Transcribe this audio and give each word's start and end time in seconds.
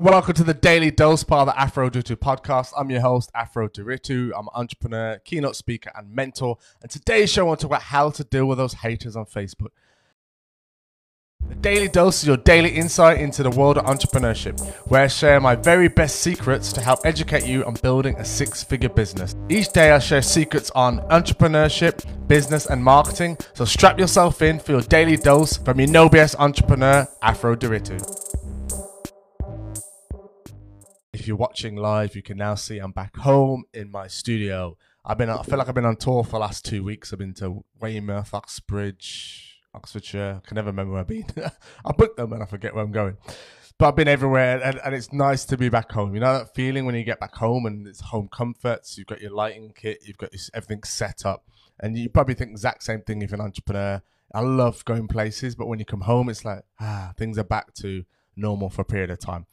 Welcome 0.00 0.34
to 0.34 0.42
the 0.42 0.54
Daily 0.54 0.90
Dose 0.90 1.22
part 1.22 1.46
of 1.48 1.54
the 1.54 1.60
Afro 1.60 1.88
Ndiritu 1.88 2.16
podcast. 2.16 2.72
I'm 2.76 2.90
your 2.90 3.00
host, 3.00 3.30
Afro 3.32 3.68
Ndiritu. 3.68 4.32
I'm 4.36 4.48
an 4.48 4.52
entrepreneur, 4.52 5.20
keynote 5.24 5.54
speaker, 5.54 5.92
and 5.94 6.12
mentor. 6.12 6.58
And 6.82 6.90
today's 6.90 7.30
show, 7.30 7.42
I 7.42 7.44
want 7.44 7.60
to 7.60 7.66
talk 7.66 7.70
about 7.70 7.82
how 7.82 8.10
to 8.10 8.24
deal 8.24 8.46
with 8.46 8.58
those 8.58 8.74
haters 8.74 9.14
on 9.14 9.24
Facebook. 9.26 9.68
The 11.48 11.54
Daily 11.54 11.86
Dose 11.86 12.22
is 12.22 12.26
your 12.26 12.38
daily 12.38 12.70
insight 12.70 13.20
into 13.20 13.44
the 13.44 13.50
world 13.50 13.78
of 13.78 13.84
entrepreneurship, 13.84 14.60
where 14.88 15.02
I 15.02 15.06
share 15.06 15.40
my 15.40 15.54
very 15.54 15.86
best 15.86 16.16
secrets 16.16 16.72
to 16.72 16.80
help 16.80 16.98
educate 17.04 17.46
you 17.46 17.64
on 17.64 17.74
building 17.74 18.16
a 18.16 18.24
six 18.24 18.64
figure 18.64 18.88
business. 18.88 19.36
Each 19.48 19.68
day, 19.68 19.92
I 19.92 20.00
share 20.00 20.22
secrets 20.22 20.72
on 20.72 21.02
entrepreneurship, 21.10 22.26
business, 22.26 22.66
and 22.66 22.82
marketing. 22.82 23.36
So 23.52 23.64
strap 23.64 24.00
yourself 24.00 24.42
in 24.42 24.58
for 24.58 24.72
your 24.72 24.80
daily 24.80 25.16
dose 25.16 25.56
from 25.56 25.78
your 25.78 25.88
no 25.88 26.08
BS 26.08 26.34
entrepreneur, 26.40 27.06
Afro 27.22 27.54
Ndiritu. 27.54 28.23
If 31.24 31.28
you're 31.28 31.38
watching 31.38 31.74
live, 31.76 32.14
you 32.14 32.20
can 32.20 32.36
now 32.36 32.54
see 32.54 32.76
I'm 32.76 32.92
back 32.92 33.16
home 33.16 33.64
in 33.72 33.90
my 33.90 34.08
studio. 34.08 34.76
I've 35.06 35.16
been, 35.16 35.30
I 35.30 35.42
feel 35.42 35.56
like 35.56 35.68
I've 35.68 35.74
been 35.74 35.86
on 35.86 35.96
tour 35.96 36.22
for 36.22 36.32
the 36.32 36.38
last 36.40 36.66
two 36.66 36.84
weeks. 36.84 37.14
I've 37.14 37.18
been 37.18 37.32
to 37.36 37.64
Weymouth, 37.80 38.34
Uxbridge, 38.34 39.58
Oxfordshire. 39.72 40.42
I 40.44 40.46
can 40.46 40.56
never 40.56 40.66
remember 40.66 40.92
where 40.92 41.00
I've 41.00 41.06
been. 41.06 41.24
I 41.86 41.92
booked 41.92 42.18
them 42.18 42.34
and 42.34 42.42
I 42.42 42.44
forget 42.44 42.74
where 42.74 42.84
I'm 42.84 42.92
going. 42.92 43.16
But 43.78 43.88
I've 43.88 43.96
been 43.96 44.06
everywhere 44.06 44.62
and, 44.62 44.78
and 44.84 44.94
it's 44.94 45.14
nice 45.14 45.46
to 45.46 45.56
be 45.56 45.70
back 45.70 45.92
home. 45.92 46.12
You 46.12 46.20
know 46.20 46.40
that 46.40 46.54
feeling 46.54 46.84
when 46.84 46.94
you 46.94 47.04
get 47.04 47.20
back 47.20 47.36
home 47.36 47.64
and 47.64 47.86
it's 47.86 48.02
home 48.02 48.28
comforts, 48.30 48.98
you've 48.98 49.06
got 49.06 49.22
your 49.22 49.30
lighting 49.30 49.72
kit, 49.74 50.00
you've 50.02 50.18
got 50.18 50.28
everything 50.52 50.82
set 50.82 51.24
up. 51.24 51.48
And 51.80 51.96
you 51.96 52.10
probably 52.10 52.34
think 52.34 52.50
the 52.50 52.56
exact 52.56 52.82
same 52.82 53.00
thing 53.00 53.22
if 53.22 53.30
you're 53.30 53.40
an 53.40 53.46
entrepreneur. 53.46 54.02
I 54.34 54.40
love 54.40 54.84
going 54.84 55.08
places, 55.08 55.54
but 55.54 55.68
when 55.68 55.78
you 55.78 55.86
come 55.86 56.02
home, 56.02 56.28
it's 56.28 56.44
like, 56.44 56.64
ah, 56.80 57.14
things 57.16 57.38
are 57.38 57.44
back 57.44 57.72
to 57.76 58.04
normal 58.36 58.70
for 58.70 58.82
a 58.82 58.84
period 58.84 59.10
of 59.10 59.18
time. 59.18 59.46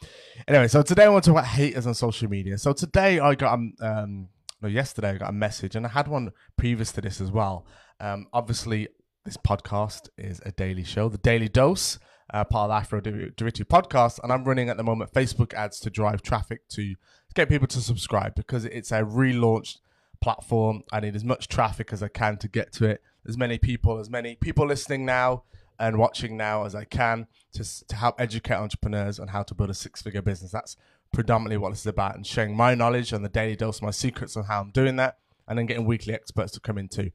Anyway, 0.47 0.67
so 0.67 0.81
today 0.81 1.05
I 1.05 1.09
want 1.09 1.23
to 1.23 1.31
talk 1.31 1.39
about 1.39 1.49
haters 1.49 1.87
on 1.87 1.93
social 1.93 2.29
media. 2.29 2.57
So 2.57 2.73
today 2.73 3.19
I 3.19 3.35
got 3.35 3.53
um, 3.53 3.73
um 3.81 4.29
no, 4.61 4.67
yesterday 4.69 5.09
I 5.09 5.17
got 5.17 5.29
a 5.29 5.33
message, 5.33 5.75
and 5.75 5.85
I 5.85 5.89
had 5.89 6.07
one 6.07 6.31
previous 6.55 6.91
to 6.93 7.01
this 7.01 7.19
as 7.19 7.31
well. 7.31 7.65
Um, 7.99 8.27
obviously, 8.31 8.89
this 9.25 9.37
podcast 9.37 10.09
is 10.17 10.39
a 10.45 10.51
daily 10.51 10.83
show, 10.83 11.09
the 11.09 11.17
Daily 11.17 11.49
Dose, 11.49 11.97
uh, 12.31 12.43
part 12.43 12.69
of 12.69 12.69
the 12.69 12.75
Afro 12.75 13.01
Ndiritu 13.01 13.65
podcast, 13.65 14.19
and 14.23 14.31
I'm 14.31 14.43
running 14.43 14.69
at 14.69 14.77
the 14.77 14.83
moment 14.83 15.13
Facebook 15.13 15.53
ads 15.53 15.79
to 15.81 15.89
drive 15.89 16.21
traffic 16.21 16.67
to 16.69 16.95
get 17.33 17.49
people 17.49 17.67
to 17.67 17.81
subscribe 17.81 18.35
because 18.35 18.65
it's 18.65 18.91
a 18.91 19.01
relaunched 19.01 19.77
platform. 20.21 20.83
I 20.91 20.99
need 20.99 21.15
as 21.15 21.23
much 21.23 21.47
traffic 21.47 21.91
as 21.91 22.03
I 22.03 22.07
can 22.07 22.37
to 22.37 22.47
get 22.47 22.71
to 22.73 22.85
it. 22.85 23.01
As 23.27 23.37
many 23.37 23.57
people, 23.57 23.99
as 23.99 24.09
many 24.09 24.35
people 24.35 24.67
listening 24.67 25.05
now 25.05 25.43
and 25.81 25.97
watching 25.97 26.37
now 26.37 26.63
as 26.63 26.75
I 26.75 26.85
can 26.85 27.27
to, 27.53 27.87
to 27.87 27.95
help 27.95 28.21
educate 28.21 28.53
entrepreneurs 28.53 29.19
on 29.19 29.29
how 29.29 29.41
to 29.41 29.55
build 29.55 29.71
a 29.71 29.73
six 29.73 30.01
figure 30.01 30.21
business. 30.21 30.51
That's 30.51 30.77
predominantly 31.11 31.57
what 31.57 31.71
this 31.71 31.81
is 31.81 31.87
about 31.87 32.15
and 32.15 32.25
sharing 32.25 32.55
my 32.55 32.75
knowledge 32.75 33.11
and 33.11 33.25
the 33.25 33.29
daily 33.29 33.55
dose, 33.55 33.81
my 33.81 33.91
secrets 33.91 34.37
on 34.37 34.43
how 34.43 34.61
I'm 34.61 34.69
doing 34.69 34.97
that, 34.97 35.17
and 35.47 35.57
then 35.57 35.65
getting 35.65 35.85
weekly 35.85 36.13
experts 36.13 36.51
to 36.53 36.59
come 36.59 36.77
in 36.77 36.87
too. 36.87 37.11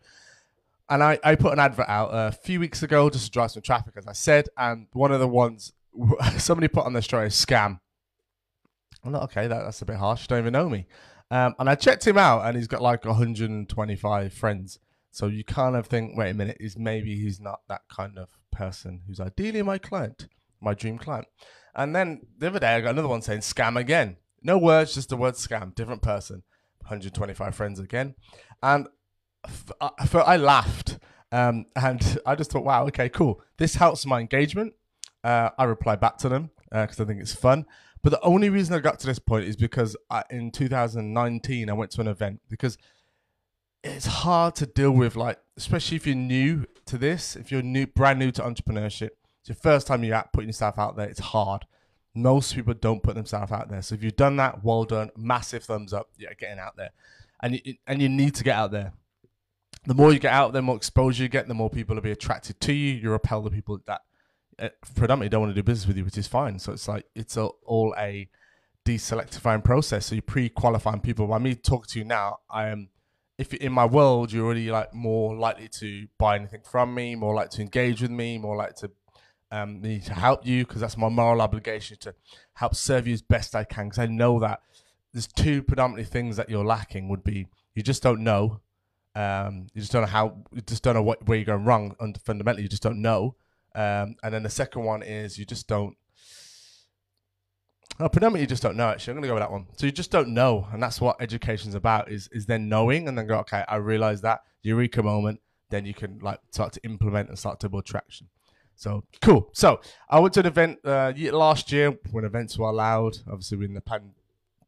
And 0.88 1.02
I, 1.02 1.18
I 1.22 1.36
put 1.36 1.52
an 1.52 1.60
advert 1.60 1.88
out 1.88 2.08
a 2.08 2.32
few 2.32 2.58
weeks 2.58 2.82
ago 2.82 3.08
just 3.08 3.26
to 3.26 3.30
drive 3.30 3.52
some 3.52 3.62
traffic, 3.62 3.94
as 3.96 4.06
I 4.08 4.12
said. 4.12 4.48
And 4.56 4.88
one 4.92 5.12
of 5.12 5.20
the 5.20 5.28
ones 5.28 5.72
somebody 6.38 6.66
put 6.66 6.86
on 6.86 6.92
their 6.92 7.02
story, 7.02 7.28
scam. 7.28 7.78
I'm 9.04 9.12
like, 9.12 9.22
okay, 9.24 9.46
that, 9.46 9.62
that's 9.62 9.80
a 9.80 9.84
bit 9.84 9.96
harsh. 9.96 10.22
You 10.22 10.28
don't 10.28 10.40
even 10.40 10.52
know 10.52 10.68
me. 10.68 10.86
Um, 11.30 11.54
and 11.58 11.70
I 11.70 11.76
checked 11.76 12.06
him 12.06 12.18
out, 12.18 12.44
and 12.44 12.56
he's 12.56 12.66
got 12.66 12.82
like 12.82 13.04
125 13.04 14.32
friends. 14.32 14.80
So 15.10 15.28
you 15.28 15.44
kind 15.44 15.76
of 15.76 15.86
think, 15.86 16.16
wait 16.16 16.30
a 16.30 16.34
minute, 16.34 16.58
is 16.60 16.76
maybe 16.76 17.16
he's 17.16 17.40
not 17.40 17.60
that 17.68 17.82
kind 17.88 18.18
of 18.18 18.28
person 18.56 19.02
who's 19.06 19.20
ideally 19.20 19.62
my 19.62 19.78
client, 19.78 20.28
my 20.60 20.74
dream 20.74 20.98
client. 20.98 21.26
And 21.74 21.94
then 21.94 22.22
the 22.38 22.48
other 22.48 22.58
day, 22.58 22.74
I 22.74 22.80
got 22.80 22.90
another 22.90 23.08
one 23.08 23.22
saying 23.22 23.40
scam 23.40 23.78
again. 23.78 24.16
No 24.42 24.56
words, 24.56 24.94
just 24.94 25.10
the 25.10 25.16
word 25.16 25.34
scam, 25.34 25.74
different 25.74 26.02
person. 26.02 26.42
125 26.80 27.54
friends 27.54 27.80
again. 27.80 28.14
And 28.62 28.88
I, 29.80 29.90
I 30.14 30.36
laughed. 30.36 30.98
Um, 31.32 31.66
and 31.74 32.18
I 32.26 32.34
just 32.34 32.50
thought, 32.50 32.64
wow, 32.64 32.86
okay, 32.86 33.08
cool. 33.08 33.42
This 33.58 33.74
helps 33.74 34.06
my 34.06 34.20
engagement. 34.20 34.74
Uh, 35.22 35.50
I 35.58 35.64
reply 35.64 35.96
back 35.96 36.18
to 36.18 36.28
them 36.28 36.50
because 36.70 37.00
uh, 37.00 37.02
I 37.02 37.06
think 37.06 37.20
it's 37.20 37.34
fun. 37.34 37.66
But 38.02 38.10
the 38.10 38.20
only 38.20 38.48
reason 38.48 38.74
I 38.74 38.78
got 38.78 39.00
to 39.00 39.06
this 39.06 39.18
point 39.18 39.46
is 39.46 39.56
because 39.56 39.96
I, 40.10 40.22
in 40.30 40.52
2019 40.52 41.68
I 41.68 41.72
went 41.72 41.90
to 41.92 42.00
an 42.00 42.06
event 42.06 42.40
because 42.48 42.78
it's 43.82 44.06
hard 44.06 44.54
to 44.56 44.66
deal 44.66 44.92
with, 44.92 45.16
like 45.16 45.38
especially 45.56 45.96
if 45.96 46.06
you're 46.06 46.14
new 46.14 46.66
to 46.86 46.98
this, 46.98 47.36
if 47.36 47.52
you're 47.52 47.62
new, 47.62 47.86
brand 47.86 48.18
new 48.18 48.30
to 48.32 48.42
entrepreneurship, 48.42 49.10
it's 49.40 49.48
your 49.48 49.56
first 49.56 49.86
time 49.86 50.02
you're 50.02 50.16
out 50.16 50.32
putting 50.32 50.48
yourself 50.48 50.78
out 50.78 50.96
there. 50.96 51.08
It's 51.08 51.20
hard. 51.20 51.66
Most 52.14 52.54
people 52.54 52.74
don't 52.74 53.02
put 53.02 53.14
themselves 53.14 53.52
out 53.52 53.68
there. 53.68 53.82
So 53.82 53.94
if 53.94 54.02
you've 54.02 54.16
done 54.16 54.36
that, 54.36 54.64
well 54.64 54.84
done. 54.84 55.10
Massive 55.16 55.64
thumbs 55.64 55.92
up. 55.92 56.08
Yeah, 56.16 56.30
getting 56.38 56.58
out 56.58 56.76
there, 56.76 56.90
and 57.42 57.60
you, 57.64 57.74
and 57.86 58.00
you 58.00 58.08
need 58.08 58.34
to 58.36 58.44
get 58.44 58.56
out 58.56 58.70
there. 58.70 58.92
The 59.84 59.94
more 59.94 60.12
you 60.12 60.18
get 60.18 60.32
out, 60.32 60.52
the 60.52 60.62
more 60.62 60.76
exposure 60.76 61.22
you 61.22 61.28
get, 61.28 61.46
the 61.46 61.54
more 61.54 61.70
people 61.70 61.94
will 61.94 62.02
be 62.02 62.10
attracted 62.10 62.60
to 62.60 62.72
you. 62.72 62.94
You 62.94 63.10
repel 63.10 63.42
the 63.42 63.50
people 63.50 63.80
that 63.86 64.00
uh, 64.58 64.70
predominantly 64.94 65.28
don't 65.28 65.42
want 65.42 65.54
to 65.54 65.54
do 65.54 65.62
business 65.62 65.86
with 65.86 65.96
you, 65.96 66.04
which 66.04 66.18
is 66.18 66.26
fine. 66.26 66.58
So 66.58 66.72
it's 66.72 66.88
like 66.88 67.06
it's 67.14 67.36
a, 67.36 67.44
all 67.66 67.94
a 67.98 68.28
deselectifying 68.84 69.62
process. 69.62 70.06
So 70.06 70.14
you're 70.14 70.22
pre-qualifying 70.22 71.00
people. 71.00 71.26
By 71.26 71.38
me 71.38 71.54
talking 71.54 71.88
to 71.90 71.98
you 71.98 72.04
now, 72.04 72.38
I 72.50 72.68
am 72.68 72.88
if 73.38 73.52
in 73.54 73.72
my 73.72 73.84
world 73.84 74.32
you're 74.32 74.44
already 74.44 74.70
like 74.70 74.94
more 74.94 75.36
likely 75.36 75.68
to 75.68 76.08
buy 76.18 76.36
anything 76.36 76.62
from 76.64 76.94
me, 76.94 77.14
more 77.14 77.34
likely 77.34 77.56
to 77.56 77.62
engage 77.62 78.02
with 78.02 78.10
me, 78.10 78.38
more 78.38 78.56
likely 78.56 78.88
to 78.88 78.90
um, 79.50 79.80
need 79.80 80.04
to 80.04 80.14
help 80.14 80.46
you 80.46 80.64
because 80.64 80.80
that's 80.80 80.96
my 80.96 81.08
moral 81.08 81.40
obligation 81.40 81.96
to 81.98 82.14
help 82.54 82.74
serve 82.74 83.06
you 83.06 83.14
as 83.14 83.22
best 83.22 83.54
I 83.54 83.64
can. 83.64 83.86
Because 83.86 83.98
I 83.98 84.06
know 84.06 84.40
that 84.40 84.60
there's 85.12 85.26
two 85.26 85.62
predominantly 85.62 86.04
things 86.04 86.36
that 86.36 86.48
you're 86.48 86.64
lacking 86.64 87.08
would 87.08 87.24
be 87.24 87.46
you 87.74 87.82
just 87.82 88.02
don't 88.02 88.20
know, 88.20 88.60
um, 89.14 89.66
you 89.74 89.82
just 89.82 89.92
don't 89.92 90.02
know 90.02 90.08
how, 90.08 90.38
you 90.52 90.62
just 90.62 90.82
don't 90.82 90.94
know 90.94 91.02
what, 91.02 91.26
where 91.28 91.36
you're 91.36 91.44
going 91.44 91.64
wrong. 91.64 91.94
And 92.00 92.18
fundamentally, 92.22 92.62
you 92.62 92.68
just 92.68 92.82
don't 92.82 93.02
know. 93.02 93.36
Um, 93.74 94.16
and 94.22 94.32
then 94.32 94.42
the 94.42 94.50
second 94.50 94.84
one 94.84 95.02
is 95.02 95.38
you 95.38 95.44
just 95.44 95.68
don't 95.68 95.96
Oh, 97.98 98.08
predominantly 98.08 98.42
you 98.42 98.46
just 98.46 98.62
don't 98.62 98.76
know. 98.76 98.88
Actually, 98.88 99.12
I'm 99.12 99.16
gonna 99.18 99.28
go 99.28 99.34
with 99.34 99.42
that 99.42 99.50
one. 99.50 99.66
So 99.76 99.86
you 99.86 99.92
just 99.92 100.10
don't 100.10 100.28
know, 100.28 100.68
and 100.72 100.82
that's 100.82 101.00
what 101.00 101.20
education's 101.20 101.74
about. 101.74 102.10
Is 102.10 102.28
is 102.32 102.46
then 102.46 102.68
knowing, 102.68 103.08
and 103.08 103.16
then 103.16 103.26
go, 103.26 103.38
okay, 103.38 103.64
I 103.68 103.76
realize 103.76 104.20
that 104.22 104.42
eureka 104.62 105.02
moment. 105.02 105.40
Then 105.70 105.86
you 105.86 105.94
can 105.94 106.18
like 106.20 106.40
start 106.52 106.72
to 106.74 106.84
implement 106.84 107.28
and 107.28 107.38
start 107.38 107.58
to 107.60 107.68
build 107.68 107.86
traction. 107.86 108.28
So 108.76 109.04
cool. 109.22 109.48
So 109.52 109.80
I 110.10 110.20
went 110.20 110.34
to 110.34 110.40
an 110.40 110.46
event 110.46 110.78
uh, 110.84 111.12
last 111.32 111.72
year 111.72 111.98
when 112.10 112.24
events 112.24 112.58
were 112.58 112.68
allowed. 112.68 113.18
Obviously, 113.26 113.56
we're 113.56 113.64
in 113.64 113.74
the 113.74 113.80
pan- 113.80 114.14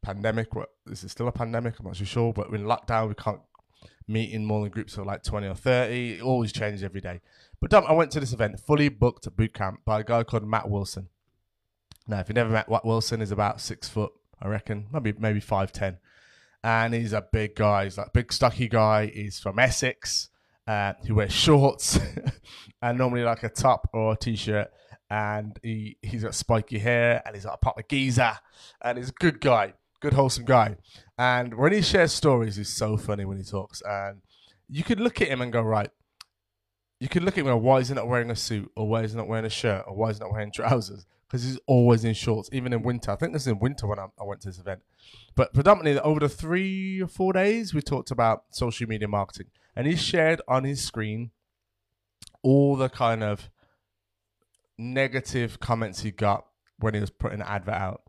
pandemic. 0.03 0.55
What 0.55 0.71
is 0.91 1.05
it 1.05 1.11
still 1.11 1.29
a 1.29 1.33
pandemic? 1.33 1.79
I'm 1.79 1.87
not 1.87 1.97
too 1.97 2.07
sure, 2.07 2.33
but 2.33 2.51
we're 2.51 2.57
in 2.57 2.65
lockdown. 2.65 3.09
We 3.09 3.15
can't 3.15 3.41
meet 4.09 4.33
in 4.33 4.45
more 4.47 4.63
than 4.63 4.71
groups 4.71 4.97
of 4.97 5.05
like 5.05 5.23
20 5.23 5.47
or 5.47 5.55
30. 5.55 6.15
It 6.15 6.23
always 6.23 6.51
changes 6.51 6.83
every 6.83 7.03
day. 7.03 7.21
But 7.61 7.75
I 7.75 7.93
went 7.93 8.11
to 8.13 8.21
this 8.21 8.33
event, 8.33 8.59
fully 8.59 8.89
booked 8.89 9.29
boot 9.37 9.53
camp 9.53 9.81
by 9.85 10.01
a 10.01 10.05
guy 10.05 10.23
called 10.23 10.47
Matt 10.47 10.71
Wilson. 10.71 11.09
Now, 12.09 12.21
if 12.21 12.29
you've 12.29 12.37
never 12.37 12.51
met 12.51 12.71
Matt 12.71 12.87
Wilson, 12.87 13.21
is 13.21 13.31
about 13.31 13.61
six 13.61 13.89
foot, 13.89 14.13
I 14.41 14.49
reckon, 14.49 14.87
maybe 14.93 15.13
maybe 15.19 15.41
five 15.41 15.73
ten, 15.73 15.99
and 16.65 16.95
he's 16.95 17.13
a 17.13 17.27
big 17.33 17.55
guy. 17.55 17.85
He's 17.85 17.99
like 17.99 18.15
big 18.15 18.33
stocky 18.33 18.67
guy. 18.67 19.07
He's 19.07 19.39
from 19.39 19.59
Essex. 19.59 20.31
Uh, 20.67 20.95
he 21.05 21.13
wears 21.13 21.33
shorts 21.33 21.99
and 22.83 22.99
normally 22.99 23.23
like 23.23 23.43
a 23.43 23.49
top 23.49 23.89
or 23.93 24.13
a 24.15 24.17
t-shirt, 24.17 24.71
and 25.11 25.59
he 25.63 25.99
he's 26.03 26.25
got 26.25 26.35
spiky 26.35 26.79
hair 26.79 27.23
and 27.25 27.35
he's 27.35 27.45
got 27.45 27.55
a 27.55 27.59
proper 27.59 27.83
geezer, 27.83 28.39
and 28.83 28.97
he's 28.97 29.11
a 29.11 29.21
good 29.21 29.41
guy, 29.41 29.75
good 30.01 30.15
wholesome 30.15 30.47
guy. 30.47 30.77
And 31.19 31.55
when 31.55 31.73
he 31.73 31.83
shares 31.83 32.13
stories, 32.13 32.57
he's 32.57 32.75
so 32.75 32.97
funny 32.97 33.27
when 33.27 33.37
he 33.37 33.45
talks, 33.45 33.83
and 33.83 34.23
you 34.69 34.83
could 34.83 35.01
look 35.01 35.21
at 35.21 35.29
him 35.29 35.43
and 35.43 35.53
go 35.53 35.63
right. 35.63 35.91
You 37.01 37.09
could 37.09 37.23
look 37.23 37.39
at 37.39 37.45
him 37.45 37.49
and 37.49 37.63
why 37.63 37.79
is 37.79 37.89
he 37.89 37.95
not 37.95 38.09
wearing 38.09 38.31
a 38.31 38.37
suit, 38.37 38.71
or 38.77 38.89
why 38.89 39.03
is 39.03 39.13
he 39.13 39.17
not 39.17 39.29
wearing 39.29 39.45
a 39.45 39.51
shirt, 39.51 39.85
or 39.87 39.95
why 39.95 40.11
is 40.11 40.19
he 40.19 40.25
not 40.25 40.33
wearing 40.33 40.51
trousers? 40.53 41.07
because 41.29 41.45
he's 41.45 41.59
always 41.67 42.05
in 42.05 42.15
shorts, 42.15 42.49
even 42.53 42.73
in 42.73 42.83
winter. 42.83 43.11
I 43.11 43.17
think 43.17 43.33
this 43.33 43.43
is 43.43 43.49
in 43.49 43.59
winter 43.59 43.87
when 43.87 43.99
I, 43.99 44.07
I, 44.19 44.25
went 44.25 44.41
to 44.43 44.49
this 44.49 44.59
event. 44.59 44.81
But 45.35 45.53
predominantly 45.53 46.01
over 46.01 46.21
the 46.21 46.29
three 46.29 47.03
or 47.03 47.07
four 47.07 47.35
days, 47.35 47.75
we 47.75 47.83
talked 47.83 48.11
about 48.11 48.45
social 48.51 48.87
media 48.87 49.09
marketing, 49.09 49.49
and 49.77 49.87
he 49.87 49.95
shared 49.95 50.41
on 50.49 50.65
his 50.65 50.83
screen 50.83 51.31
all 52.43 52.77
the 52.77 52.89
kind 52.89 53.23
of 53.23 53.51
negative 54.79 55.61
comments 55.61 56.01
he 56.01 56.11
got 56.11 56.47
when 56.79 56.95
he 56.95 57.01
was 57.01 57.11
putting 57.11 57.41
an 57.41 57.47
advert 57.47 57.75
out. 57.75 58.03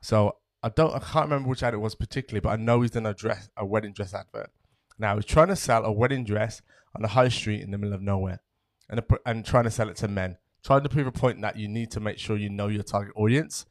So 0.00 0.36
I 0.62 0.70
don't, 0.70 0.94
I 0.94 0.98
can't 0.98 1.26
remember 1.26 1.50
which 1.50 1.62
ad 1.62 1.74
it 1.74 1.78
was 1.78 1.94
particularly, 1.94 2.40
but 2.40 2.50
I 2.50 2.56
know 2.56 2.80
he's 2.80 2.92
done 2.92 3.06
a 3.06 3.12
dress, 3.12 3.50
a 3.56 3.66
wedding 3.66 3.92
dress 3.92 4.14
advert. 4.14 4.50
Now 4.98 5.16
he's 5.16 5.24
trying 5.24 5.48
to 5.48 5.56
sell 5.56 5.84
a 5.84 5.92
wedding 5.92 6.24
dress 6.24 6.62
on 6.96 7.04
a 7.04 7.08
high 7.08 7.28
street 7.28 7.62
in 7.62 7.70
the 7.70 7.78
middle 7.78 7.94
of 7.94 8.02
nowhere, 8.02 8.40
and 8.88 9.00
and 9.26 9.44
trying 9.44 9.64
to 9.64 9.70
sell 9.70 9.88
it 9.88 9.96
to 9.96 10.08
men 10.08 10.36
trying 10.64 10.82
to 10.82 10.88
prove 10.88 11.06
a 11.06 11.12
point 11.12 11.40
that 11.42 11.56
you 11.56 11.68
need 11.68 11.90
to 11.90 12.00
make 12.00 12.18
sure 12.18 12.36
you 12.36 12.48
know 12.48 12.68
your 12.68 12.82
target 12.82 13.12
audience. 13.16 13.66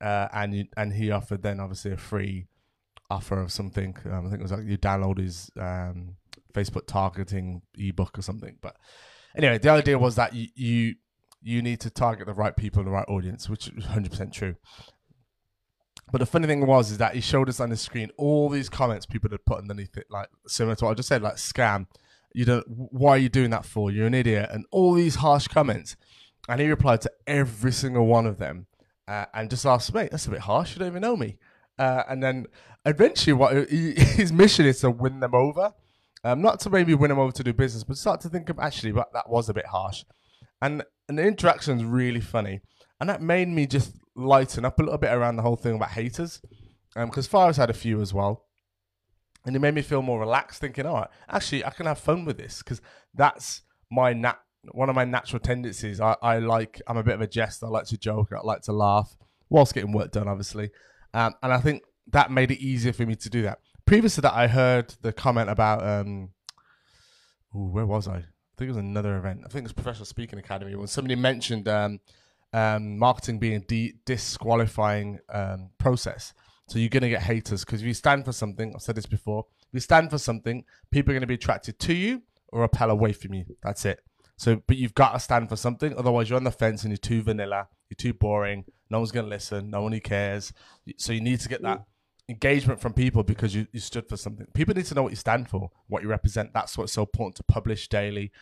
Uh, 0.00 0.28
and 0.32 0.54
you, 0.54 0.64
and 0.76 0.92
he 0.92 1.10
offered 1.10 1.42
then 1.42 1.58
obviously 1.58 1.92
a 1.92 1.96
free 1.96 2.46
offer 3.10 3.40
of 3.40 3.50
something. 3.50 3.96
Um, 4.04 4.26
I 4.26 4.30
think 4.30 4.40
it 4.40 4.42
was 4.42 4.52
like 4.52 4.64
you 4.64 4.76
download 4.76 5.18
his 5.18 5.50
um, 5.58 6.16
Facebook 6.52 6.86
targeting 6.86 7.62
ebook 7.76 8.18
or 8.18 8.22
something. 8.22 8.58
But 8.60 8.76
anyway, 9.36 9.58
the 9.58 9.70
idea 9.70 9.98
was 9.98 10.16
that 10.16 10.34
you, 10.34 10.48
you 10.54 10.94
you 11.42 11.62
need 11.62 11.80
to 11.80 11.90
target 11.90 12.26
the 12.26 12.34
right 12.34 12.56
people, 12.56 12.82
the 12.84 12.90
right 12.90 13.08
audience, 13.08 13.48
which 13.48 13.68
is 13.68 13.84
100% 13.84 14.32
true. 14.32 14.56
But 16.12 16.18
the 16.18 16.26
funny 16.26 16.46
thing 16.46 16.66
was 16.66 16.92
is 16.92 16.98
that 16.98 17.14
he 17.14 17.20
showed 17.20 17.48
us 17.48 17.58
on 17.58 17.70
the 17.70 17.76
screen 17.76 18.10
all 18.16 18.48
these 18.48 18.68
comments 18.68 19.06
people 19.06 19.30
had 19.30 19.44
put 19.44 19.58
underneath 19.58 19.96
it, 19.96 20.06
like 20.08 20.28
similar 20.46 20.76
to 20.76 20.84
what 20.84 20.90
I 20.92 20.94
just 20.94 21.08
said, 21.08 21.22
like 21.22 21.34
scam. 21.34 21.86
You 22.32 22.44
don't. 22.44 22.64
Why 22.68 23.10
are 23.10 23.18
you 23.18 23.28
doing 23.28 23.50
that 23.50 23.64
for? 23.64 23.90
You're 23.90 24.06
an 24.06 24.14
idiot, 24.14 24.50
and 24.52 24.66
all 24.70 24.94
these 24.94 25.16
harsh 25.16 25.48
comments. 25.48 25.96
And 26.48 26.60
he 26.60 26.68
replied 26.68 27.00
to 27.00 27.10
every 27.26 27.72
single 27.72 28.06
one 28.06 28.26
of 28.26 28.38
them, 28.38 28.66
uh, 29.08 29.24
and 29.34 29.50
just 29.50 29.66
asked, 29.66 29.92
"Mate, 29.94 30.10
that's 30.10 30.26
a 30.26 30.30
bit 30.30 30.40
harsh. 30.40 30.74
You 30.74 30.80
don't 30.80 30.88
even 30.88 31.02
know 31.02 31.16
me." 31.16 31.38
Uh, 31.78 32.02
and 32.08 32.22
then 32.22 32.46
eventually, 32.84 33.32
what 33.32 33.68
he, 33.68 33.92
his 33.96 34.32
mission 34.32 34.66
is 34.66 34.80
to 34.80 34.90
win 34.90 35.20
them 35.20 35.34
over, 35.34 35.72
um, 36.24 36.40
not 36.42 36.60
to 36.60 36.70
maybe 36.70 36.94
win 36.94 37.08
them 37.08 37.18
over 37.18 37.32
to 37.32 37.42
do 37.42 37.52
business, 37.52 37.84
but 37.84 37.96
start 37.96 38.20
to 38.20 38.28
think 38.28 38.48
of 38.48 38.58
actually, 38.58 38.92
but 38.92 39.12
that 39.12 39.28
was 39.28 39.48
a 39.48 39.54
bit 39.54 39.66
harsh. 39.66 40.04
And 40.62 40.84
and 41.08 41.18
the 41.18 41.24
interaction's 41.24 41.84
really 41.84 42.20
funny, 42.20 42.60
and 43.00 43.08
that 43.08 43.22
made 43.22 43.48
me 43.48 43.66
just 43.66 43.92
lighten 44.16 44.64
up 44.64 44.78
a 44.78 44.82
little 44.82 44.98
bit 44.98 45.12
around 45.12 45.36
the 45.36 45.42
whole 45.42 45.56
thing 45.56 45.76
about 45.76 45.90
haters, 45.90 46.40
because 46.94 47.26
um, 47.26 47.30
Faris 47.30 47.58
had 47.58 47.70
a 47.70 47.74
few 47.74 48.00
as 48.00 48.12
well. 48.12 48.46
And 49.44 49.54
it 49.54 49.60
made 49.60 49.74
me 49.74 49.82
feel 49.82 50.02
more 50.02 50.18
relaxed, 50.18 50.60
thinking, 50.60 50.86
all 50.86 50.94
right, 50.94 51.08
actually, 51.28 51.64
I 51.64 51.70
can 51.70 51.86
have 51.86 52.00
fun 52.00 52.24
with 52.24 52.36
this 52.36 52.58
because 52.62 52.80
that's 53.14 53.62
my 53.92 54.12
nat- 54.12 54.40
one 54.72 54.88
of 54.88 54.96
my 54.96 55.04
natural 55.04 55.38
tendencies. 55.38 56.00
I, 56.00 56.16
I 56.20 56.38
like, 56.38 56.82
I'm 56.88 56.96
a 56.96 57.04
bit 57.04 57.14
of 57.14 57.20
a 57.20 57.28
jester. 57.28 57.66
I 57.66 57.68
like 57.68 57.84
to 57.86 57.96
joke. 57.96 58.32
I 58.32 58.40
like 58.42 58.62
to 58.62 58.72
laugh 58.72 59.16
whilst 59.48 59.74
getting 59.74 59.92
work 59.92 60.10
done, 60.10 60.26
obviously. 60.26 60.70
Um, 61.14 61.34
and 61.44 61.52
I 61.52 61.58
think 61.58 61.84
that 62.08 62.32
made 62.32 62.50
it 62.50 62.58
easier 62.58 62.92
for 62.92 63.06
me 63.06 63.14
to 63.14 63.30
do 63.30 63.42
that. 63.42 63.60
Previous 63.84 64.16
to 64.16 64.20
that, 64.22 64.34
I 64.34 64.48
heard 64.48 64.94
the 65.02 65.12
comment 65.12 65.48
about, 65.48 65.86
um, 65.86 66.30
ooh, 67.54 67.70
where 67.70 67.86
was 67.86 68.08
I? 68.08 68.16
I 68.16 68.24
think 68.58 68.68
it 68.68 68.68
was 68.68 68.78
another 68.78 69.16
event. 69.16 69.42
I 69.44 69.48
think 69.48 69.60
it 69.60 69.66
was 69.66 69.72
Professional 69.74 70.06
Speaking 70.06 70.40
Academy 70.40 70.74
when 70.74 70.88
somebody 70.88 71.14
mentioned 71.14 71.68
um, 71.68 72.00
um, 72.52 72.98
marketing 72.98 73.38
being 73.38 73.56
a 73.56 73.60
de- 73.60 73.94
disqualifying 74.04 75.18
um, 75.28 75.70
process. 75.78 76.32
So 76.68 76.78
you're 76.78 76.88
going 76.88 77.02
to 77.02 77.08
get 77.08 77.22
haters 77.22 77.64
because 77.64 77.80
if 77.80 77.86
you 77.86 77.94
stand 77.94 78.24
for 78.24 78.32
something, 78.32 78.72
I've 78.74 78.82
said 78.82 78.96
this 78.96 79.06
before, 79.06 79.46
if 79.60 79.74
you 79.74 79.80
stand 79.80 80.10
for 80.10 80.18
something, 80.18 80.64
people 80.90 81.12
are 81.12 81.14
going 81.14 81.20
to 81.20 81.26
be 81.26 81.34
attracted 81.34 81.78
to 81.78 81.94
you 81.94 82.22
or 82.48 82.62
repel 82.62 82.90
away 82.90 83.12
from 83.12 83.34
you. 83.34 83.44
That's 83.62 83.84
it. 83.84 84.00
So, 84.36 84.62
but 84.66 84.76
you've 84.76 84.94
got 84.94 85.12
to 85.12 85.20
stand 85.20 85.48
for 85.48 85.56
something. 85.56 85.96
Otherwise, 85.96 86.28
you're 86.28 86.36
on 86.36 86.44
the 86.44 86.50
fence 86.50 86.82
and 86.82 86.90
you're 86.90 86.98
too 86.98 87.22
vanilla. 87.22 87.68
You're 87.88 87.96
too 87.96 88.12
boring. 88.12 88.64
No 88.90 88.98
one's 88.98 89.12
going 89.12 89.26
to 89.26 89.30
listen. 89.30 89.70
No 89.70 89.82
one 89.82 89.98
cares. 90.00 90.52
So 90.98 91.12
you 91.12 91.20
need 91.20 91.40
to 91.40 91.48
get 91.48 91.62
that 91.62 91.84
engagement 92.28 92.80
from 92.80 92.92
people 92.92 93.22
because 93.22 93.54
you, 93.54 93.66
you 93.72 93.80
stood 93.80 94.08
for 94.08 94.16
something. 94.16 94.46
People 94.52 94.74
need 94.74 94.86
to 94.86 94.94
know 94.94 95.02
what 95.02 95.12
you 95.12 95.16
stand 95.16 95.48
for, 95.48 95.70
what 95.86 96.02
you 96.02 96.08
represent. 96.08 96.52
That's 96.52 96.76
what's 96.76 96.92
so 96.92 97.02
important 97.02 97.36
to 97.36 97.44
publish 97.44 97.88
daily 97.88 98.32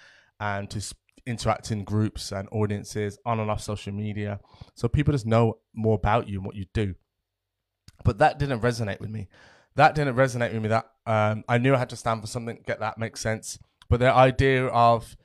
and 0.41 0.69
to 0.71 0.95
interact 1.27 1.71
in 1.71 1.85
groups 1.85 2.33
and 2.33 2.49
audiences 2.53 3.19
on 3.25 3.41
and 3.41 3.51
off 3.51 3.61
social 3.61 3.93
media. 3.93 4.41
So 4.75 4.89
people 4.89 5.13
just 5.13 5.27
know 5.27 5.59
more 5.75 5.95
about 5.95 6.29
you 6.29 6.39
and 6.39 6.47
what 6.47 6.57
you 6.57 6.67
do. 6.75 6.95
But 8.05 8.19
that 8.19 8.39
didn't 8.39 8.61
resonate 8.61 9.01
with 9.01 9.11
me. 9.11 9.29
That 9.77 9.95
didn't 9.95 10.17
resonate 10.17 10.53
with 10.53 10.63
me. 10.63 10.69
That 10.69 10.91
um, 11.07 11.45
I 11.49 11.59
knew 11.59 11.75
I 11.75 11.79
had 11.79 11.91
to 11.91 11.97
stand 11.97 12.21
for 12.21 12.27
something. 12.27 12.63
Get 12.67 12.81
that 12.81 12.99
makes 12.99 13.21
sense. 13.21 13.59
But 13.89 14.01
the 14.01 14.13
idea 14.13 14.67
of 14.67 15.17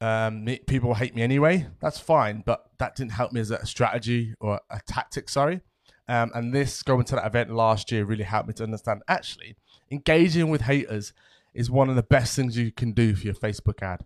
um, 0.00 0.46
people 0.66 0.94
hate 0.94 1.14
me 1.14 1.22
anyway, 1.22 1.66
that's 1.80 1.98
fine. 1.98 2.42
But 2.44 2.64
that 2.78 2.96
didn't 2.96 3.12
help 3.12 3.32
me 3.32 3.40
as 3.40 3.50
a 3.50 3.64
strategy 3.66 4.34
or 4.40 4.60
a 4.70 4.80
tactic. 4.86 5.28
Sorry. 5.28 5.60
Um, 6.08 6.30
and 6.34 6.54
this 6.54 6.82
going 6.82 7.04
to 7.06 7.16
that 7.16 7.26
event 7.26 7.50
last 7.50 7.90
year 7.90 8.04
really 8.04 8.24
helped 8.24 8.48
me 8.48 8.54
to 8.54 8.62
understand 8.62 9.02
actually 9.08 9.56
engaging 9.90 10.50
with 10.50 10.62
haters 10.62 11.12
is 11.54 11.70
one 11.70 11.88
of 11.88 11.96
the 11.96 12.02
best 12.02 12.36
things 12.36 12.56
you 12.56 12.70
can 12.70 12.92
do 12.92 13.14
for 13.14 13.24
your 13.24 13.34
Facebook 13.34 13.82
ad. 13.82 14.04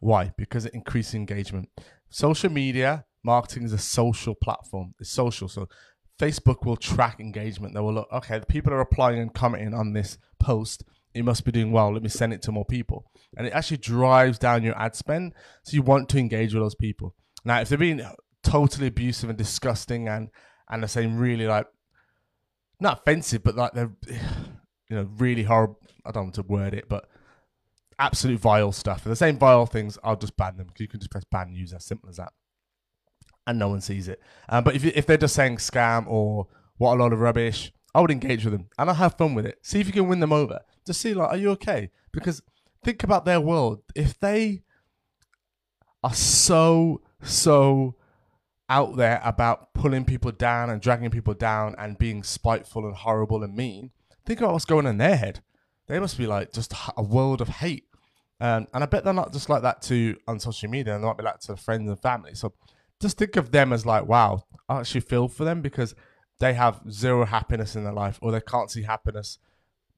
Why? 0.00 0.32
Because 0.36 0.64
it 0.64 0.74
increases 0.74 1.14
engagement. 1.14 1.68
Social 2.10 2.50
media 2.50 3.04
marketing 3.24 3.64
is 3.64 3.72
a 3.72 3.78
social 3.78 4.34
platform. 4.34 4.94
It's 4.98 5.10
social. 5.10 5.48
So 5.48 5.68
Facebook 6.20 6.64
will 6.64 6.76
track 6.76 7.20
engagement. 7.20 7.74
They 7.74 7.80
will 7.80 7.94
look, 7.94 8.08
okay, 8.12 8.38
the 8.38 8.46
people 8.46 8.72
are 8.72 8.80
applying 8.80 9.20
and 9.20 9.32
commenting 9.32 9.74
on 9.74 9.92
this 9.92 10.18
post. 10.38 10.84
It 11.14 11.24
must 11.24 11.44
be 11.44 11.52
doing 11.52 11.72
well. 11.72 11.92
Let 11.92 12.02
me 12.02 12.08
send 12.08 12.32
it 12.32 12.42
to 12.42 12.52
more 12.52 12.64
people. 12.64 13.10
And 13.36 13.46
it 13.46 13.52
actually 13.52 13.78
drives 13.78 14.38
down 14.38 14.62
your 14.62 14.78
ad 14.78 14.94
spend. 14.94 15.32
So 15.64 15.74
you 15.74 15.82
want 15.82 16.08
to 16.10 16.18
engage 16.18 16.54
with 16.54 16.62
those 16.62 16.74
people. 16.74 17.14
Now, 17.44 17.60
if 17.60 17.68
they're 17.68 17.78
being 17.78 18.02
totally 18.42 18.86
abusive 18.86 19.28
and 19.28 19.38
disgusting 19.38 20.08
and 20.08 20.28
and 20.70 20.82
they're 20.82 20.88
saying 20.88 21.16
really 21.16 21.46
like 21.46 21.66
not 22.80 23.00
offensive, 23.00 23.42
but 23.42 23.56
like 23.56 23.72
they're 23.72 23.90
you 24.90 24.96
know, 24.96 25.08
really 25.16 25.42
horrible 25.42 25.78
I 26.04 26.12
don't 26.12 26.24
want 26.24 26.34
to 26.36 26.42
word 26.42 26.74
it, 26.74 26.88
but 26.88 27.08
absolute 27.98 28.40
vile 28.40 28.72
stuff. 28.72 28.98
If 28.98 29.04
they're 29.04 29.14
saying 29.14 29.38
vile 29.38 29.66
things, 29.66 29.98
I'll 30.04 30.16
just 30.16 30.36
ban 30.36 30.56
them. 30.56 30.66
Because 30.66 30.80
you 30.80 30.88
can 30.88 31.00
just 31.00 31.10
press 31.10 31.24
ban 31.24 31.54
user, 31.54 31.78
simple 31.78 32.08
as 32.08 32.16
that 32.16 32.32
and 33.48 33.58
no 33.58 33.68
one 33.68 33.80
sees 33.80 34.06
it. 34.06 34.20
Um, 34.48 34.62
but 34.62 34.76
if 34.76 34.84
if 34.84 35.06
they're 35.06 35.16
just 35.16 35.34
saying 35.34 35.56
scam 35.56 36.04
or 36.06 36.46
what 36.76 36.94
a 36.94 37.02
lot 37.02 37.12
of 37.12 37.18
rubbish, 37.18 37.72
I 37.94 38.00
would 38.00 38.10
engage 38.10 38.44
with 38.44 38.52
them 38.52 38.68
and 38.78 38.88
I'll 38.88 38.96
have 38.96 39.16
fun 39.16 39.34
with 39.34 39.46
it. 39.46 39.58
See 39.62 39.80
if 39.80 39.86
you 39.86 39.92
can 39.92 40.06
win 40.06 40.20
them 40.20 40.32
over. 40.32 40.60
Just 40.86 41.00
see 41.00 41.14
like, 41.14 41.30
are 41.30 41.36
you 41.36 41.50
okay? 41.52 41.90
Because 42.12 42.42
think 42.84 43.02
about 43.02 43.24
their 43.24 43.40
world. 43.40 43.80
If 43.96 44.20
they 44.20 44.62
are 46.04 46.14
so 46.14 47.00
so 47.22 47.96
out 48.68 48.96
there 48.96 49.20
about 49.24 49.72
pulling 49.72 50.04
people 50.04 50.30
down 50.30 50.68
and 50.68 50.80
dragging 50.82 51.10
people 51.10 51.34
down 51.34 51.74
and 51.78 51.96
being 51.96 52.22
spiteful 52.22 52.86
and 52.86 52.94
horrible 52.94 53.42
and 53.42 53.56
mean, 53.56 53.92
think 54.26 54.40
about 54.40 54.52
what's 54.52 54.66
going 54.66 54.86
on 54.86 54.92
in 54.92 54.98
their 54.98 55.16
head. 55.16 55.40
They 55.88 55.98
must 55.98 56.18
be 56.18 56.26
like 56.26 56.52
just 56.52 56.72
a 56.96 57.02
world 57.02 57.40
of 57.40 57.48
hate. 57.48 57.84
Um, 58.40 58.66
and 58.72 58.84
I 58.84 58.86
bet 58.86 59.04
they're 59.04 59.12
not 59.12 59.32
just 59.32 59.48
like 59.48 59.62
that 59.62 59.82
to 59.82 60.16
on 60.28 60.38
social 60.38 60.68
media. 60.68 60.94
and 60.94 61.02
They 61.02 61.08
might 61.08 61.16
be 61.16 61.24
like 61.24 61.40
to 61.40 61.56
friends 61.56 61.88
and 61.88 62.00
family. 62.00 62.34
So 62.34 62.52
just 63.00 63.18
think 63.18 63.36
of 63.36 63.50
them 63.50 63.72
as 63.72 63.84
like, 63.86 64.06
wow, 64.06 64.44
I 64.68 64.78
actually 64.78 65.00
feel 65.00 65.28
for 65.28 65.44
them 65.44 65.60
because 65.62 65.94
they 66.38 66.54
have 66.54 66.80
zero 66.90 67.24
happiness 67.24 67.74
in 67.74 67.84
their 67.84 67.92
life 67.92 68.18
or 68.22 68.30
they 68.30 68.40
can't 68.40 68.70
see 68.70 68.82
happiness 68.82 69.38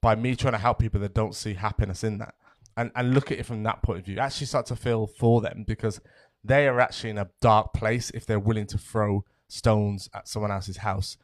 by 0.01 0.15
me 0.15 0.35
trying 0.35 0.53
to 0.53 0.59
help 0.59 0.79
people 0.79 0.99
that 1.01 1.13
don't 1.13 1.35
see 1.35 1.53
happiness 1.53 2.03
in 2.03 2.17
that. 2.17 2.33
And 2.77 2.89
and 2.95 3.13
look 3.13 3.31
at 3.31 3.37
it 3.37 3.45
from 3.45 3.63
that 3.63 3.83
point 3.83 3.99
of 3.99 4.05
view. 4.05 4.17
Actually 4.17 4.47
start 4.47 4.65
to 4.67 4.75
feel 4.75 5.05
for 5.05 5.41
them 5.41 5.65
because 5.67 5.99
they 6.43 6.67
are 6.67 6.79
actually 6.79 7.11
in 7.11 7.17
a 7.17 7.29
dark 7.41 7.73
place 7.73 8.09
if 8.11 8.25
they're 8.25 8.39
willing 8.39 8.65
to 8.67 8.77
throw 8.77 9.23
stones 9.47 10.09
at 10.13 10.27
someone 10.27 10.51
else's 10.51 10.77
house. 10.77 11.17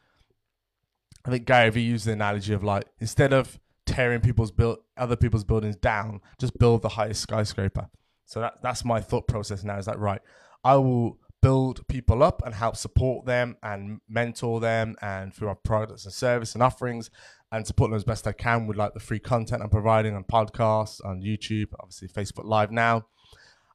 I 1.24 1.30
think 1.30 1.46
Gary 1.46 1.70
Vee 1.70 1.80
used 1.80 2.06
the 2.06 2.12
analogy 2.12 2.52
of 2.52 2.62
like 2.62 2.84
instead 3.00 3.32
of 3.32 3.58
tearing 3.88 4.20
people's 4.20 4.50
build 4.50 4.78
other 4.96 5.16
people's 5.16 5.44
buildings 5.44 5.76
down, 5.76 6.20
just 6.38 6.58
build 6.58 6.82
the 6.82 6.90
highest 6.90 7.22
skyscraper. 7.22 7.88
So 8.26 8.40
that 8.40 8.62
that's 8.62 8.84
my 8.84 9.00
thought 9.00 9.26
process 9.26 9.64
now. 9.64 9.78
Is 9.78 9.86
that 9.86 9.98
right? 9.98 10.20
I 10.62 10.76
will 10.76 11.18
build 11.40 11.86
people 11.88 12.22
up 12.22 12.42
and 12.44 12.54
help 12.54 12.76
support 12.76 13.24
them 13.24 13.56
and 13.62 14.00
mentor 14.08 14.60
them 14.60 14.96
and 15.00 15.32
through 15.32 15.48
our 15.48 15.54
products 15.54 16.04
and 16.04 16.12
service 16.12 16.54
and 16.54 16.62
offerings 16.62 17.10
and 17.52 17.66
support 17.66 17.90
them 17.90 17.96
as 17.96 18.04
best 18.04 18.26
I 18.26 18.32
can 18.32 18.66
with 18.66 18.76
like 18.76 18.92
the 18.92 19.00
free 19.00 19.20
content 19.20 19.62
I'm 19.62 19.70
providing 19.70 20.14
on 20.14 20.24
podcasts, 20.24 21.02
on 21.04 21.22
YouTube, 21.22 21.68
obviously 21.80 22.08
Facebook 22.08 22.44
Live 22.44 22.70
now. 22.70 23.06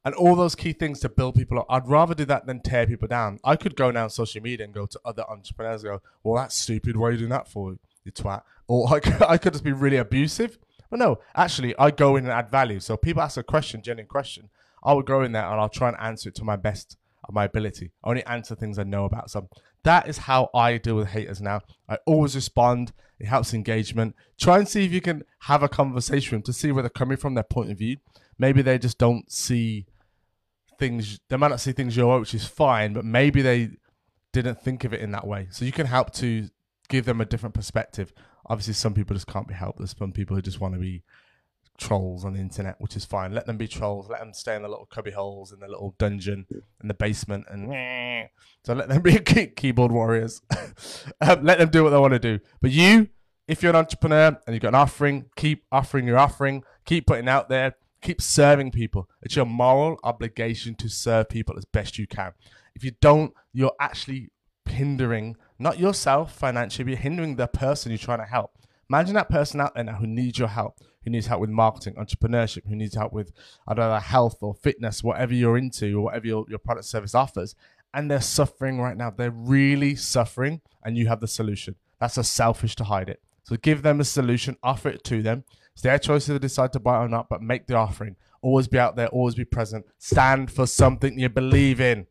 And 0.04 0.14
all 0.14 0.36
those 0.36 0.54
key 0.54 0.74
things 0.74 1.00
to 1.00 1.08
build 1.08 1.34
people 1.34 1.58
up. 1.58 1.66
I'd 1.70 1.88
rather 1.88 2.14
do 2.14 2.26
that 2.26 2.46
than 2.46 2.60
tear 2.60 2.86
people 2.86 3.08
down. 3.08 3.40
I 3.42 3.56
could 3.56 3.74
go 3.74 3.90
now 3.90 4.04
on 4.04 4.10
social 4.10 4.42
media 4.42 4.66
and 4.66 4.74
go 4.74 4.84
to 4.84 5.00
other 5.02 5.24
entrepreneurs 5.28 5.82
and 5.82 5.94
go, 5.94 6.02
well, 6.22 6.36
that's 6.36 6.54
stupid. 6.54 6.96
Why 6.96 7.08
are 7.08 7.12
you 7.12 7.18
doing 7.18 7.30
that 7.30 7.48
for, 7.48 7.76
you 8.04 8.12
twat? 8.12 8.42
Or 8.66 8.88
I 8.94 9.00
could, 9.00 9.22
I 9.22 9.38
could 9.38 9.52
just 9.52 9.64
be 9.64 9.72
really 9.72 9.96
abusive. 9.96 10.58
But 10.90 10.98
no, 10.98 11.18
actually, 11.34 11.74
I 11.78 11.90
go 11.90 12.16
in 12.16 12.24
and 12.24 12.32
add 12.32 12.50
value. 12.50 12.80
So 12.80 12.96
people 12.96 13.22
ask 13.22 13.36
a 13.36 13.42
question, 13.42 13.82
genuine 13.82 14.08
question. 14.08 14.50
I 14.82 14.92
would 14.92 15.06
go 15.06 15.22
in 15.22 15.32
there 15.32 15.44
and 15.44 15.60
I'll 15.60 15.68
try 15.68 15.88
and 15.88 15.96
answer 15.98 16.28
it 16.28 16.34
to 16.36 16.44
my 16.44 16.56
best 16.56 16.96
of 17.26 17.34
my 17.34 17.44
ability. 17.44 17.90
I 18.02 18.10
only 18.10 18.24
answer 18.26 18.54
things 18.54 18.78
I 18.78 18.84
know 18.84 19.04
about. 19.04 19.30
So 19.30 19.48
that 19.82 20.08
is 20.08 20.18
how 20.18 20.50
I 20.54 20.78
deal 20.78 20.96
with 20.96 21.08
haters 21.08 21.40
now. 21.40 21.60
I 21.88 21.98
always 22.06 22.34
respond. 22.34 22.92
It 23.18 23.26
helps 23.26 23.54
engagement. 23.54 24.14
Try 24.38 24.58
and 24.58 24.68
see 24.68 24.84
if 24.84 24.92
you 24.92 25.00
can 25.00 25.22
have 25.40 25.62
a 25.62 25.68
conversation 25.68 26.42
to 26.42 26.52
see 26.52 26.72
where 26.72 26.82
they're 26.82 26.90
coming 26.90 27.16
from, 27.16 27.34
their 27.34 27.44
point 27.44 27.70
of 27.70 27.78
view. 27.78 27.98
Maybe 28.38 28.62
they 28.62 28.78
just 28.78 28.98
don't 28.98 29.30
see 29.30 29.86
things. 30.78 31.20
They 31.28 31.36
might 31.36 31.48
not 31.48 31.60
see 31.60 31.72
things 31.72 31.96
your 31.96 32.12
way, 32.12 32.20
which 32.20 32.34
is 32.34 32.46
fine, 32.46 32.92
but 32.92 33.04
maybe 33.04 33.42
they 33.42 33.70
didn't 34.32 34.60
think 34.60 34.84
of 34.84 34.92
it 34.92 35.00
in 35.00 35.12
that 35.12 35.26
way. 35.26 35.48
So 35.50 35.64
you 35.64 35.72
can 35.72 35.86
help 35.86 36.12
to 36.14 36.48
give 36.88 37.04
them 37.04 37.20
a 37.20 37.24
different 37.24 37.54
perspective. 37.54 38.12
Obviously, 38.46 38.74
some 38.74 38.94
people 38.94 39.14
just 39.14 39.26
can't 39.26 39.48
be 39.48 39.54
helped. 39.54 39.78
There's 39.78 39.96
some 39.96 40.12
people 40.12 40.36
who 40.36 40.42
just 40.42 40.60
want 40.60 40.74
to 40.74 40.80
be 40.80 41.02
trolls 41.78 42.24
on 42.24 42.34
the 42.34 42.40
internet, 42.40 42.76
which 42.78 42.96
is 42.96 43.04
fine. 43.04 43.32
Let 43.32 43.46
them 43.46 43.56
be 43.56 43.68
trolls. 43.68 44.08
Let 44.08 44.20
them 44.20 44.32
stay 44.32 44.54
in 44.56 44.62
the 44.62 44.68
little 44.68 44.86
cubby 44.86 45.10
holes 45.10 45.52
in 45.52 45.60
the 45.60 45.68
little 45.68 45.94
dungeon 45.98 46.46
in 46.50 46.88
the 46.88 46.94
basement, 46.94 47.46
and 47.48 48.28
so 48.64 48.74
let 48.74 48.88
them 48.88 49.02
be 49.02 49.18
keyboard 49.56 49.92
warriors. 49.92 50.42
um, 51.20 51.44
let 51.44 51.58
them 51.58 51.70
do 51.70 51.84
what 51.84 51.90
they 51.90 51.98
want 51.98 52.12
to 52.12 52.18
do. 52.18 52.40
But 52.60 52.70
you, 52.70 53.08
if 53.48 53.62
you're 53.62 53.70
an 53.70 53.76
entrepreneur 53.76 54.38
and 54.46 54.54
you've 54.54 54.62
got 54.62 54.68
an 54.68 54.74
offering, 54.76 55.26
keep 55.36 55.64
offering 55.70 56.06
your 56.06 56.18
offering. 56.18 56.64
Keep 56.84 57.06
putting 57.06 57.28
out 57.28 57.48
there. 57.48 57.76
Keep 58.02 58.20
serving 58.20 58.70
people. 58.70 59.08
It's 59.22 59.36
your 59.36 59.46
moral 59.46 59.98
obligation 60.04 60.74
to 60.76 60.88
serve 60.88 61.28
people 61.30 61.56
as 61.56 61.64
best 61.64 61.98
you 61.98 62.06
can. 62.06 62.32
If 62.74 62.84
you 62.84 62.92
don't, 63.00 63.32
you're 63.52 63.72
actually 63.80 64.30
hindering 64.68 65.36
not 65.58 65.78
yourself 65.78 66.34
financially, 66.34 66.84
but 66.84 66.90
you're 66.90 66.98
hindering 66.98 67.36
the 67.36 67.46
person 67.46 67.90
you're 67.90 67.98
trying 67.98 68.18
to 68.18 68.24
help. 68.24 68.58
Imagine 68.90 69.14
that 69.14 69.30
person 69.30 69.60
out 69.60 69.74
there 69.74 69.84
now 69.84 69.94
who 69.94 70.06
needs 70.06 70.38
your 70.38 70.48
help 70.48 70.78
who 71.04 71.10
needs 71.10 71.26
help 71.26 71.40
with 71.40 71.50
marketing, 71.50 71.94
entrepreneurship, 71.94 72.66
who 72.66 72.74
needs 72.74 72.94
help 72.94 73.12
with, 73.12 73.32
I 73.68 73.74
don't 73.74 73.90
know, 73.90 73.98
health 73.98 74.38
or 74.40 74.54
fitness, 74.54 75.04
whatever 75.04 75.34
you're 75.34 75.58
into 75.58 75.98
or 75.98 76.04
whatever 76.04 76.26
your, 76.26 76.46
your 76.48 76.58
product 76.58 76.86
service 76.86 77.14
offers. 77.14 77.54
And 77.92 78.10
they're 78.10 78.20
suffering 78.20 78.80
right 78.80 78.96
now. 78.96 79.10
They're 79.10 79.30
really 79.30 79.94
suffering, 79.94 80.62
and 80.82 80.96
you 80.96 81.06
have 81.06 81.20
the 81.20 81.28
solution. 81.28 81.76
That's 82.00 82.16
just 82.16 82.34
selfish 82.34 82.74
to 82.76 82.84
hide 82.84 83.08
it. 83.08 83.20
So 83.44 83.56
give 83.56 83.82
them 83.82 84.00
a 84.00 84.04
solution, 84.04 84.56
offer 84.62 84.88
it 84.88 85.04
to 85.04 85.22
them. 85.22 85.44
It's 85.72 85.82
their 85.82 85.98
choice 85.98 86.26
they 86.26 86.38
decide 86.38 86.72
to 86.72 86.80
buy 86.80 86.96
or 86.98 87.08
not, 87.08 87.28
but 87.28 87.42
make 87.42 87.66
the 87.66 87.74
offering. 87.74 88.16
Always 88.42 88.66
be 88.66 88.78
out 88.78 88.96
there, 88.96 89.08
always 89.08 89.34
be 89.34 89.44
present. 89.44 89.86
Stand 89.98 90.50
for 90.50 90.66
something 90.66 91.18
you 91.18 91.28
believe 91.28 91.80
in. 91.80 92.06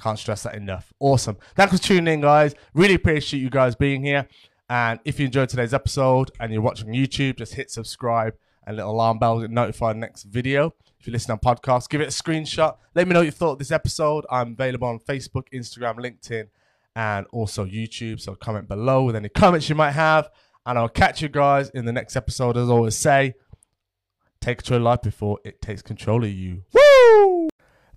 Can't 0.00 0.18
stress 0.18 0.44
that 0.44 0.54
enough. 0.54 0.92
Awesome. 0.98 1.36
Thanks 1.54 1.76
for 1.76 1.82
tuning 1.82 2.14
in, 2.14 2.20
guys. 2.20 2.54
Really 2.74 2.94
appreciate 2.94 3.40
you 3.40 3.50
guys 3.50 3.74
being 3.74 4.02
here. 4.02 4.26
And 4.68 5.00
if 5.04 5.18
you 5.18 5.26
enjoyed 5.26 5.48
today's 5.48 5.74
episode 5.74 6.30
and 6.38 6.52
you're 6.52 6.62
watching 6.62 6.88
YouTube, 6.88 7.38
just 7.38 7.54
hit 7.54 7.70
subscribe 7.70 8.34
and 8.66 8.76
little 8.76 8.92
alarm 8.92 9.18
bell 9.18 9.36
to 9.36 9.42
get 9.42 9.50
notified 9.50 9.96
next 9.96 10.24
video. 10.24 10.74
If 10.98 11.06
you 11.06 11.12
listen 11.12 11.32
on 11.32 11.38
podcast, 11.38 11.88
give 11.88 12.00
it 12.00 12.08
a 12.08 12.10
screenshot. 12.10 12.76
Let 12.94 13.08
me 13.08 13.14
know 13.14 13.20
what 13.20 13.26
you 13.26 13.32
thought 13.32 13.52
of 13.52 13.58
this 13.58 13.72
episode. 13.72 14.26
I'm 14.30 14.52
available 14.52 14.88
on 14.88 14.98
Facebook, 15.00 15.44
Instagram, 15.52 15.96
LinkedIn, 15.96 16.48
and 16.94 17.26
also 17.32 17.64
YouTube. 17.64 18.20
So 18.20 18.34
comment 18.34 18.68
below 18.68 19.04
with 19.04 19.16
any 19.16 19.28
comments 19.28 19.68
you 19.68 19.74
might 19.74 19.92
have. 19.92 20.30
And 20.66 20.78
I'll 20.78 20.88
catch 20.88 21.22
you 21.22 21.28
guys 21.28 21.70
in 21.70 21.84
the 21.84 21.92
next 21.92 22.16
episode. 22.16 22.56
As 22.56 22.68
always 22.68 22.96
say, 22.96 23.34
take 24.40 24.58
control 24.58 24.76
of 24.76 24.82
your 24.82 24.90
life 24.90 25.02
before 25.02 25.38
it 25.44 25.60
takes 25.60 25.82
control 25.82 26.22
of 26.22 26.30
you. 26.30 26.62
Woo! 26.72 26.89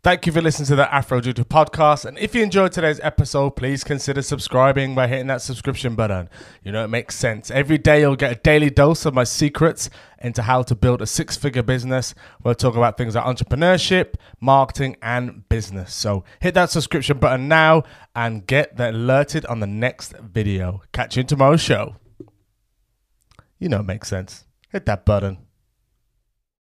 Thank 0.03 0.25
you 0.25 0.33
for 0.33 0.41
listening 0.41 0.65
to 0.65 0.75
the 0.75 0.93
Afro 0.93 1.21
Ndiritu 1.21 1.45
podcast. 1.45 2.03
And 2.03 2.19
if 2.19 2.35
you 2.35 2.43
enjoyed 2.43 2.73
today's 2.73 2.99
episode, 2.99 3.51
please 3.51 3.85
consider 3.85 4.21
subscribing 4.21 4.95
by 4.95 5.07
hitting 5.07 5.27
that 5.27 5.41
subscription 5.41 5.95
button. 5.95 6.27
You 6.61 6.73
know, 6.73 6.83
it 6.83 6.89
makes 6.89 7.15
sense. 7.15 7.49
Every 7.49 7.77
day 7.77 8.01
you'll 8.01 8.17
get 8.17 8.33
a 8.33 8.35
daily 8.35 8.69
dose 8.69 9.05
of 9.05 9.13
my 9.13 9.23
secrets 9.23 9.89
into 10.21 10.41
how 10.41 10.61
to 10.63 10.75
build 10.75 11.01
a 11.01 11.05
six 11.05 11.37
figure 11.37 11.63
business. 11.63 12.13
We'll 12.43 12.53
talk 12.53 12.75
about 12.75 12.97
things 12.97 13.15
like 13.15 13.23
entrepreneurship, 13.23 14.15
marketing, 14.41 14.97
and 15.01 15.47
business. 15.47 15.93
So 15.93 16.25
hit 16.41 16.53
that 16.55 16.69
subscription 16.69 17.19
button 17.19 17.47
now 17.47 17.83
and 18.13 18.45
get 18.45 18.77
alerted 18.77 19.45
on 19.45 19.61
the 19.61 19.67
next 19.67 20.17
video. 20.17 20.81
Catch 20.91 21.15
you 21.15 21.21
in 21.21 21.27
tomorrow's 21.27 21.61
show. 21.61 21.95
You 23.57 23.69
know, 23.69 23.79
it 23.79 23.85
makes 23.85 24.09
sense. 24.09 24.43
Hit 24.67 24.85
that 24.85 25.05
button. 25.05 25.42